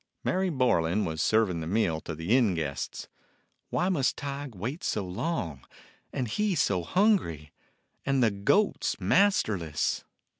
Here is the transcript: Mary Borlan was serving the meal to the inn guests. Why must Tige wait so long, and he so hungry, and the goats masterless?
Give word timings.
Mary 0.23 0.49
Borlan 0.49 1.05
was 1.05 1.21
serving 1.21 1.59
the 1.61 1.67
meal 1.67 2.01
to 2.01 2.15
the 2.15 2.35
inn 2.35 2.55
guests. 2.55 3.07
Why 3.69 3.87
must 3.87 4.17
Tige 4.17 4.55
wait 4.55 4.83
so 4.83 5.05
long, 5.05 5.63
and 6.11 6.27
he 6.27 6.55
so 6.55 6.81
hungry, 6.81 7.51
and 8.03 8.23
the 8.23 8.31
goats 8.31 8.99
masterless? 8.99 10.03